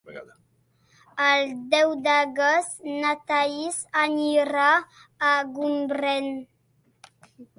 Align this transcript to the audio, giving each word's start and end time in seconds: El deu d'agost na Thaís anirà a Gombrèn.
El 1.23 1.51
deu 1.73 1.91
d'agost 2.07 2.87
na 3.03 3.11
Thaís 3.31 3.77
anirà 4.05 4.69
a 5.33 5.35
Gombrèn. 5.59 6.31